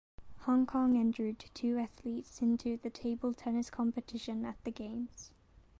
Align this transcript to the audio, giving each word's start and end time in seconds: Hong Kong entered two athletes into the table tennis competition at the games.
Hong 0.45 0.65
Kong 0.65 0.97
entered 0.97 1.45
two 1.53 1.77
athletes 1.77 2.41
into 2.41 2.75
the 2.77 2.89
table 2.89 3.35
tennis 3.35 3.69
competition 3.69 4.45
at 4.45 4.55
the 4.63 4.71
games. 4.71 5.29